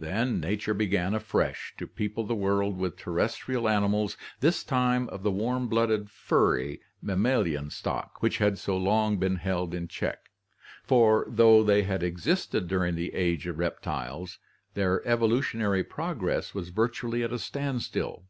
[0.00, 5.30] Then nature began afresh to people the world with terrestrial animals, this time of the
[5.30, 10.24] warm blooded funy mammalian stock which had so long been held in check,
[10.82, 14.38] for though they had existed during the Age of Reptiles
[14.74, 18.24] their evolutionary prog ress was virtually at a standstill.